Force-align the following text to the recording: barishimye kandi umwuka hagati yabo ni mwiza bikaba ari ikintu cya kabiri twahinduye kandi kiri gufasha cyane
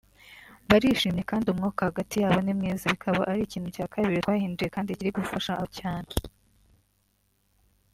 barishimye 0.69 1.21
kandi 1.29 1.45
umwuka 1.47 1.81
hagati 1.89 2.15
yabo 2.23 2.39
ni 2.43 2.53
mwiza 2.57 2.87
bikaba 2.93 3.19
ari 3.31 3.41
ikintu 3.43 3.69
cya 3.75 3.85
kabiri 3.93 4.23
twahinduye 4.23 4.69
kandi 4.75 4.97
kiri 4.97 5.11
gufasha 5.17 5.53
cyane 5.79 6.11